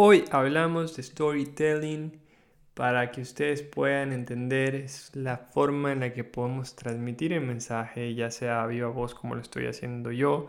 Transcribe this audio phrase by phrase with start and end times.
[0.00, 2.20] Hoy hablamos de storytelling
[2.74, 8.30] para que ustedes puedan entender la forma en la que podemos transmitir el mensaje, ya
[8.30, 10.46] sea a viva voz como lo estoy haciendo yo,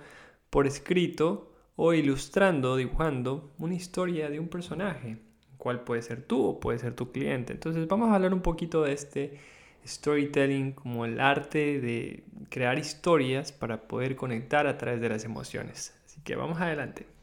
[0.51, 5.17] por escrito o ilustrando, dibujando una historia de un personaje,
[5.57, 7.53] cual puede ser tú o puede ser tu cliente.
[7.53, 9.39] Entonces vamos a hablar un poquito de este
[9.83, 15.99] storytelling como el arte de crear historias para poder conectar a través de las emociones.
[16.05, 17.18] Así que vamos adelante.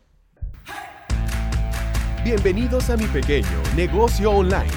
[2.26, 4.72] Bienvenidos a mi pequeño negocio online,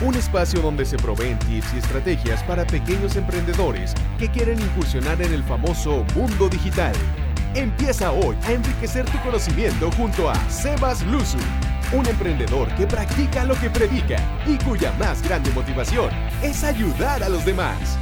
[0.00, 5.34] un espacio donde se proveen tips y estrategias para pequeños emprendedores que quieren incursionar en
[5.34, 6.94] el famoso mundo digital.
[7.54, 11.36] Empieza hoy a enriquecer tu conocimiento junto a Sebas Luzu,
[11.92, 16.08] un emprendedor que practica lo que predica y cuya más grande motivación
[16.42, 17.98] es ayudar a los demás.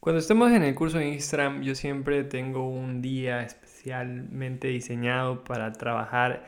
[0.00, 5.42] Cuando estemos en el curso de Instagram, yo siempre tengo un día especial especialmente diseñado
[5.42, 6.46] para trabajar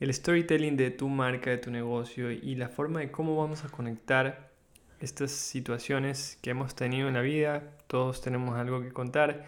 [0.00, 3.68] el storytelling de tu marca, de tu negocio y la forma de cómo vamos a
[3.68, 4.50] conectar
[4.98, 7.62] estas situaciones que hemos tenido en la vida.
[7.86, 9.44] Todos tenemos algo que contar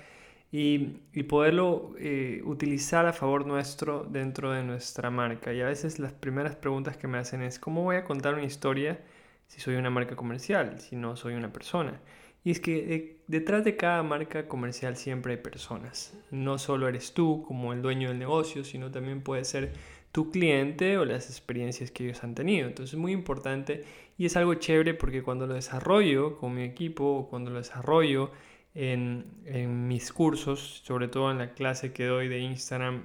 [0.53, 5.53] y, poderlo eh, utilizar a favor nuestro dentro de nuestra marca.
[5.53, 8.45] Y a veces las primeras preguntas que me hacen es, ¿cómo voy a contar una
[8.45, 9.01] historia
[9.49, 12.01] si soy una marca comercial, si no soy una persona?
[12.45, 16.13] Y es que eh, detrás de cada marca comercial siempre hay personas.
[16.31, 19.73] No solo eres tú como el dueño del negocio, sino también puede ser
[20.13, 22.69] tu cliente o las experiencias que ellos han tenido.
[22.69, 23.85] Entonces es muy importante
[24.19, 28.31] y es algo chévere porque cuando lo desarrollo con mi equipo o cuando lo desarrollo
[28.75, 33.05] en, en mis cursos, sobre todo en la clase que doy de Instagram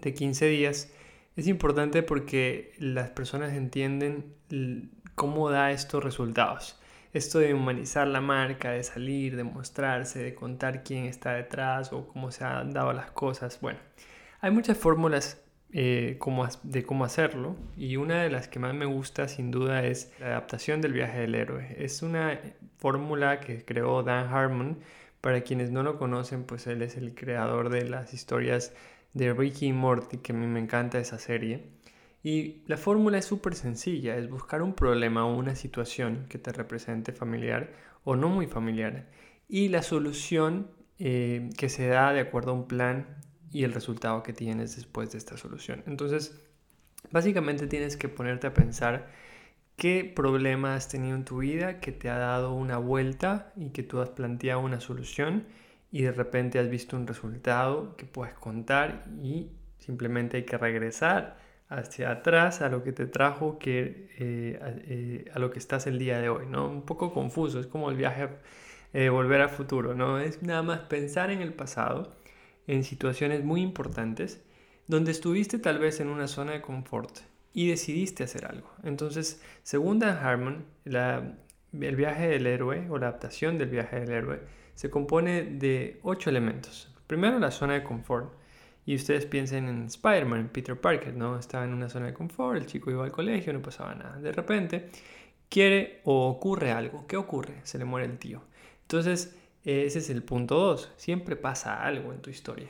[0.00, 0.90] de 15 días,
[1.36, 4.32] es importante porque las personas entienden
[5.14, 6.78] cómo da estos resultados
[7.14, 12.08] esto de humanizar la marca, de salir, de mostrarse, de contar quién está detrás o
[12.08, 13.58] cómo se han dado las cosas.
[13.60, 13.78] Bueno,
[14.40, 15.40] hay muchas fórmulas
[15.72, 16.18] eh,
[16.64, 20.26] de cómo hacerlo y una de las que más me gusta sin duda es la
[20.26, 21.76] adaptación del viaje del héroe.
[21.78, 22.40] Es una
[22.78, 24.78] fórmula que creó Dan Harmon.
[25.20, 28.74] Para quienes no lo conocen, pues él es el creador de las historias
[29.14, 31.62] de Ricky y Morty, que a mí me encanta esa serie.
[32.24, 36.52] Y la fórmula es súper sencilla, es buscar un problema o una situación que te
[36.52, 39.06] represente familiar o no muy familiar
[39.46, 43.18] y la solución eh, que se da de acuerdo a un plan
[43.50, 45.82] y el resultado que tienes después de esta solución.
[45.86, 46.40] Entonces,
[47.10, 49.10] básicamente tienes que ponerte a pensar
[49.76, 53.82] qué problema has tenido en tu vida que te ha dado una vuelta y que
[53.82, 55.44] tú has planteado una solución
[55.92, 61.43] y de repente has visto un resultado que puedes contar y simplemente hay que regresar
[61.68, 65.98] hacia atrás a lo que te trajo que, eh, eh, a, lo que estás el
[65.98, 66.68] día de hoy, ¿no?
[66.68, 68.28] Un poco confuso, es como el viaje,
[68.92, 70.18] eh, volver al futuro, ¿no?
[70.18, 72.14] Es nada más pensar en el pasado,
[72.66, 74.42] en situaciones muy importantes,
[74.86, 77.18] donde estuviste tal vez en una zona de confort
[77.52, 78.70] y decidiste hacer algo.
[78.82, 84.40] Entonces, según Dan Harmon, el viaje del héroe o la adaptación del viaje del héroe
[84.74, 86.92] se compone de ocho elementos.
[87.06, 88.32] Primero, la zona de confort
[88.86, 91.38] y ustedes piensen en Spider-Man, Peter Parker, ¿no?
[91.38, 94.18] Estaba en una zona de confort, el chico iba al colegio, no pasaba nada.
[94.18, 94.90] De repente
[95.48, 97.06] quiere o ocurre algo.
[97.06, 97.54] ¿Qué ocurre?
[97.62, 98.42] Se le muere el tío.
[98.82, 100.92] Entonces, ese es el punto 2.
[100.96, 102.68] Siempre pasa algo en tu historia.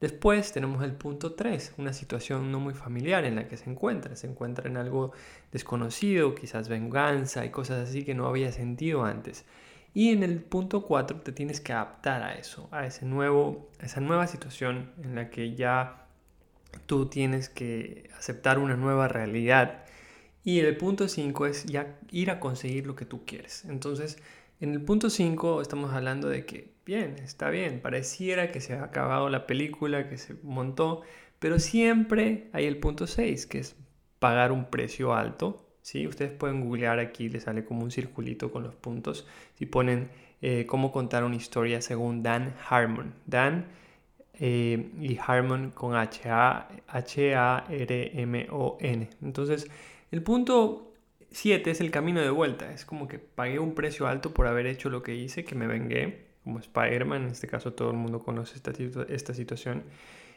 [0.00, 4.16] Después tenemos el punto 3, una situación no muy familiar en la que se encuentra.
[4.16, 5.12] Se encuentra en algo
[5.52, 9.44] desconocido, quizás venganza y cosas así que no había sentido antes.
[9.92, 14.00] Y en el punto 4 te tienes que adaptar a eso, a, ese nuevo, esa
[14.00, 16.06] nueva situación en la que ya
[16.86, 19.84] tú tienes que aceptar una nueva realidad.
[20.44, 23.64] Y el punto 5 es ya ir a conseguir lo que tú quieres.
[23.64, 24.18] Entonces,
[24.60, 28.84] en el punto 5 estamos hablando de que, bien, está bien, pareciera que se ha
[28.84, 31.02] acabado la película, que se montó,
[31.40, 33.76] pero siempre hay el punto 6, que es
[34.18, 36.06] pagar un precio alto ¿sí?
[36.06, 39.26] Ustedes pueden googlear aquí, les sale como un circulito con los puntos.
[39.54, 40.08] Si ponen
[40.42, 43.12] eh, cómo contar una historia según Dan Harmon.
[43.26, 43.66] Dan
[44.34, 46.70] eh, y Harmon con H-A-R-M-O-N.
[49.22, 49.70] Entonces,
[50.10, 50.94] el punto
[51.30, 52.72] 7 es el camino de vuelta.
[52.72, 55.66] Es como que pagué un precio alto por haber hecho lo que hice, que me
[55.66, 57.24] vengué, como Spider-Man.
[57.24, 58.72] En este caso, todo el mundo conoce esta,
[59.08, 59.84] esta situación.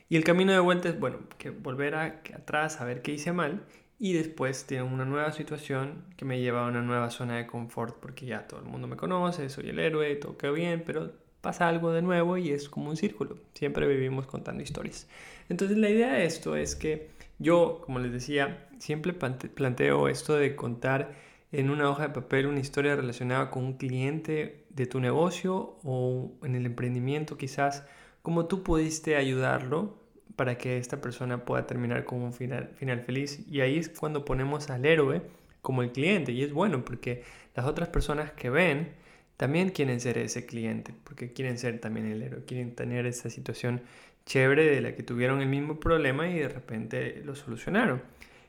[0.10, 3.32] Y el camino de vuelta es, bueno, que volver a, atrás a ver qué hice
[3.32, 3.64] mal
[4.04, 7.96] y después tengo una nueva situación que me lleva a una nueva zona de confort
[8.02, 11.70] porque ya todo el mundo me conoce, soy el héroe, todo queda bien, pero pasa
[11.70, 13.38] algo de nuevo y es como un círculo.
[13.54, 15.08] Siempre vivimos contando historias.
[15.48, 20.54] Entonces la idea de esto es que yo, como les decía, siempre planteo esto de
[20.58, 21.14] contar
[21.54, 26.34] en una hoja de papel una historia relacionada con un cliente de tu negocio o
[26.44, 27.86] en el emprendimiento quizás,
[28.22, 30.03] cómo tú pudiste ayudarlo
[30.36, 33.46] para que esta persona pueda terminar con un final, final feliz.
[33.50, 35.22] Y ahí es cuando ponemos al héroe
[35.62, 36.32] como el cliente.
[36.32, 37.24] Y es bueno porque
[37.56, 38.94] las otras personas que ven
[39.38, 43.82] también quieren ser ese cliente, porque quieren ser también el héroe, quieren tener esa situación
[44.26, 48.02] chévere de la que tuvieron el mismo problema y de repente lo solucionaron,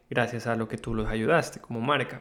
[0.08, 2.20] gracias a lo que tú los ayudaste como marca.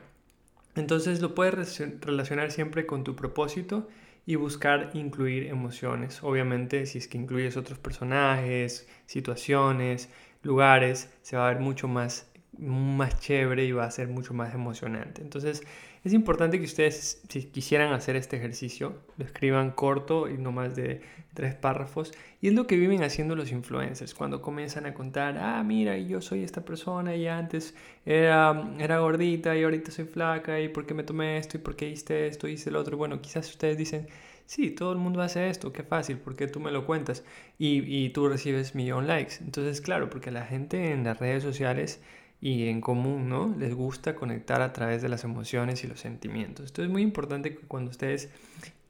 [0.75, 3.87] Entonces lo puedes relacionar siempre con tu propósito
[4.25, 6.23] y buscar incluir emociones.
[6.23, 10.09] Obviamente si es que incluyes otros personajes, situaciones,
[10.43, 14.53] lugares, se va a ver mucho más, más chévere y va a ser mucho más
[14.53, 15.21] emocionante.
[15.21, 15.63] Entonces
[16.03, 20.75] es importante que ustedes, si quisieran hacer este ejercicio, lo escriban corto y no más
[20.75, 21.01] de
[21.33, 22.11] tres párrafos.
[22.41, 26.19] Y es lo que viven haciendo los influencers cuando comienzan a contar, ah, mira, yo
[26.19, 27.73] soy esta persona y antes
[28.05, 31.77] era, era gordita y ahorita soy flaca y por qué me tomé esto y por
[31.77, 32.97] qué hice esto y hice el otro.
[32.97, 34.07] Bueno, quizás ustedes dicen,
[34.45, 37.23] sí, todo el mundo hace esto, qué fácil, porque tú me lo cuentas
[37.57, 39.35] y, y tú recibes millón likes.
[39.39, 42.01] Entonces, claro, porque la gente en las redes sociales
[42.43, 43.55] y en común, ¿no?
[43.57, 46.65] Les gusta conectar a través de las emociones y los sentimientos.
[46.65, 48.29] Esto es muy importante que cuando ustedes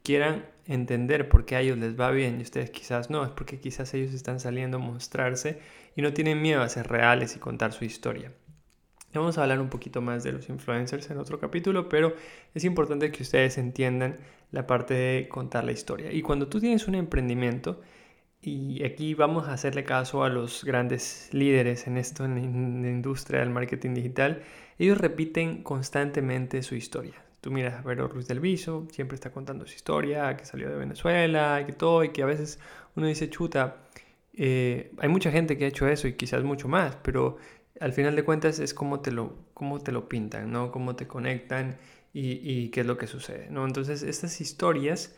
[0.02, 3.60] quieran entender por qué a ellos les va bien y ustedes quizás no, es porque
[3.60, 5.60] quizás ellos están saliendo a mostrarse
[5.94, 8.32] y no tienen miedo a ser reales y contar su historia.
[9.14, 12.12] Vamos a hablar un poquito más de los influencers en otro capítulo, pero
[12.54, 14.16] es importante que ustedes entiendan
[14.50, 16.10] la parte de contar la historia.
[16.10, 17.80] Y cuando tú tienes un emprendimiento,
[18.46, 23.40] y aquí vamos a hacerle caso a los grandes líderes en esto, en la industria
[23.40, 24.42] del marketing digital.
[24.78, 27.14] Ellos repiten constantemente su historia.
[27.40, 30.76] Tú miras a Vero Ruiz del Viso, siempre está contando su historia, que salió de
[30.76, 32.58] Venezuela, que todo, y que a veces
[32.96, 33.84] uno dice, chuta,
[34.32, 37.36] eh, hay mucha gente que ha hecho eso y quizás mucho más, pero
[37.80, 40.72] al final de cuentas es cómo te lo, cómo te lo pintan, ¿no?
[40.72, 41.76] Cómo te conectan
[42.12, 43.66] y, y qué es lo que sucede, ¿no?
[43.66, 45.14] Entonces, estas historias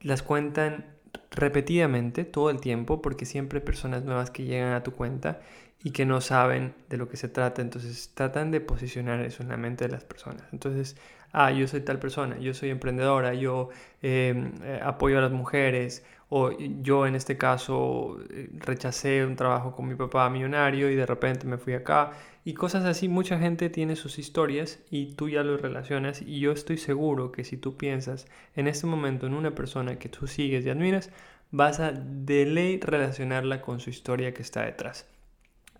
[0.00, 0.97] las cuentan
[1.30, 5.40] repetidamente, todo el tiempo, porque siempre hay personas nuevas que llegan a tu cuenta
[5.82, 9.48] y que no saben de lo que se trata, entonces tratan de posicionar eso en
[9.50, 10.42] la mente de las personas.
[10.52, 10.96] Entonces,
[11.32, 13.70] ah, yo soy tal persona, yo soy emprendedora, yo
[14.02, 19.72] em, eh, apoyo a las mujeres, o yo en este caso eh, rechacé un trabajo
[19.74, 22.12] con mi papá millonario y de repente me fui acá
[22.48, 23.08] y cosas así.
[23.08, 27.44] Mucha gente tiene sus historias y tú ya lo relacionas y yo estoy seguro que
[27.44, 31.10] si tú piensas en este momento en una persona que tú sigues y admiras,
[31.50, 35.06] vas a de ley relacionarla con su historia que está detrás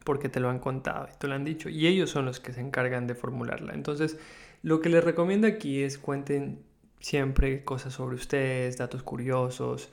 [0.04, 2.52] porque te lo han contado y te lo han dicho y ellos son los que
[2.52, 3.72] se encargan de formularla.
[3.72, 4.18] Entonces,
[4.62, 6.62] lo que les recomiendo aquí es cuenten
[7.00, 9.90] siempre cosas sobre ustedes, datos curiosos,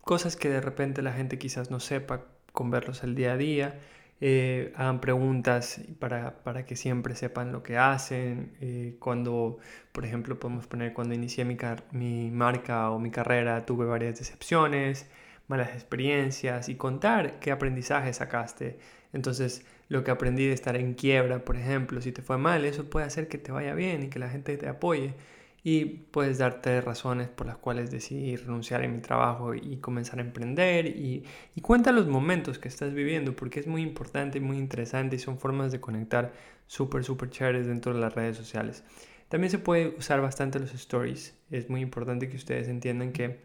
[0.00, 3.78] cosas que de repente la gente quizás no sepa con verlos el día a día.
[4.22, 8.52] Eh, hagan preguntas para, para, que siempre sepan lo que hacen.
[8.60, 9.58] Eh, cuando,
[9.92, 11.56] por ejemplo, podemos poner cuando inicié mi,
[11.92, 15.08] mi marca o mi carrera, tuve varias decepciones,
[15.48, 18.78] malas experiencias y contar qué aprendizaje sacaste.
[19.12, 22.88] Entonces, lo que aprendí de estar en quiebra, por ejemplo, si te fue mal, eso
[22.90, 25.14] puede hacer que te vaya bien y que la gente te apoye
[25.62, 30.22] y puedes darte razones por las cuales decidí renunciar a mi trabajo y comenzar a
[30.22, 31.24] emprender y,
[31.54, 35.18] y, cuenta los momentos que estás viviendo porque es muy importante y muy interesante y
[35.18, 36.32] son formas de conectar
[36.66, 38.84] súper, súper chéveres dentro de las redes sociales.
[39.28, 41.38] También se puede usar bastante los stories.
[41.50, 43.38] Es muy importante que ustedes entiendan que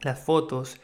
[0.00, 0.80] las fotos,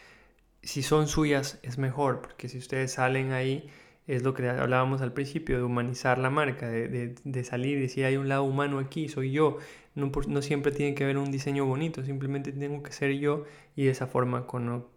[0.63, 3.71] si son suyas, es mejor porque si ustedes salen ahí
[4.07, 7.83] es lo que hablábamos al principio, de humanizar la marca, de, de, de, salir y
[7.83, 9.59] decir hay un lado humano aquí, soy yo.
[9.95, 13.45] No, no, siempre tiene que haber un diseño bonito, simplemente tengo que ser yo
[13.75, 14.47] y de esa forma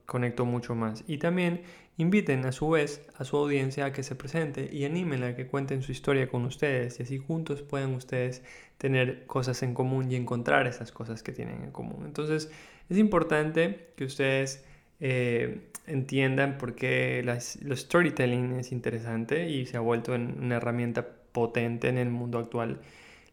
[0.06, 1.04] conecto mucho más.
[1.08, 1.62] Y también
[1.98, 5.48] inviten a su vez a su audiencia a que se presente y animen a que
[5.48, 8.42] cuenten su historia con ustedes y así juntos puedan ustedes
[8.78, 12.06] tener cosas en común y encontrar esas cosas que tienen en común.
[12.06, 12.52] Entonces
[12.90, 14.66] es importante que ustedes
[15.00, 21.08] eh, entiendan por qué los storytelling es interesante y se ha vuelto en una herramienta
[21.32, 22.82] potente en el mundo actual.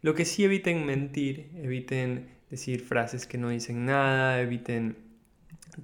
[0.02, 4.96] Lo que sí eviten mentir, eviten decir frases que no dicen nada, eviten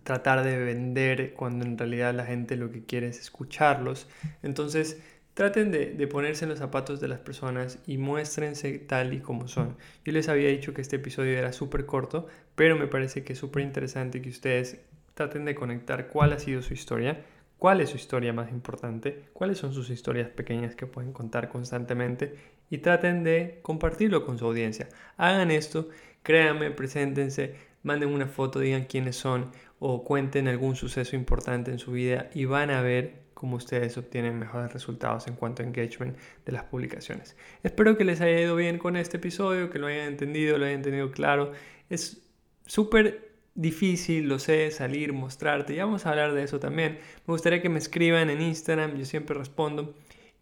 [0.05, 4.09] tratar de vender cuando en realidad la gente lo que quiere es escucharlos.
[4.43, 5.03] Entonces,
[5.35, 9.49] traten de, de, ponerse en los zapatos de las personas y muéstrense tal y como
[9.49, 9.77] son.
[10.05, 13.39] Yo les había dicho que este episodio era súper corto, pero me parece que es
[13.39, 14.81] súper interesante que ustedes
[15.15, 17.25] traten de conectar cuál ha sido su historia,
[17.59, 22.35] cuál es su historia más importante, cuáles son sus historias pequeñas que pueden contar constantemente
[22.71, 24.89] y traten de compartirlo con su audiencia.
[25.17, 25.89] Hagan esto,
[26.23, 31.93] créanme, preséntense, manden una foto, digan quiénes son o cuenten algún suceso importante en su
[31.93, 36.17] vida y van a ver cómo ustedes obtienen mejores resultados en cuanto a engagement
[36.47, 37.37] de las publicaciones.
[37.65, 40.77] Espero que les haya ido bien con este episodio, que lo hayan entendido, lo hayan
[40.77, 41.53] entendido claro.
[41.91, 42.25] Es
[42.67, 45.75] súper difícil, lo sé, salir, mostrarte.
[45.75, 46.99] Ya vamos a hablar de eso también.
[47.27, 49.95] Me gustaría que me escriban en Instagram, yo siempre respondo,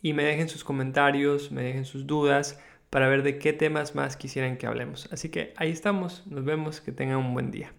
[0.02, 4.17] y me dejen sus comentarios, me dejen sus dudas para ver de qué temas más
[4.17, 5.09] quisieran que hablemos.
[5.12, 7.73] Así que ahí estamos, nos vemos, que tengan un buen día.